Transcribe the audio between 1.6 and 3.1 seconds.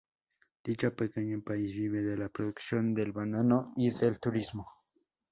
vive de la producción